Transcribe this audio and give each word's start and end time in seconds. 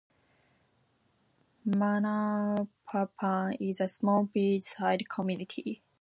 Manalapan 1.63 3.55
is 3.59 3.79
a 3.79 3.87
small 3.87 4.23
beach 4.23 4.63
side 4.63 5.07
community. 5.07 5.83